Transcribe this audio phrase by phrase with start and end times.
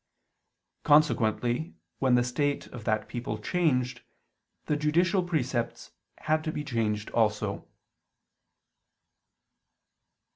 [0.83, 4.01] Consequently when the state of that people changed,
[4.65, 7.67] the judicial precepts had to be changed also.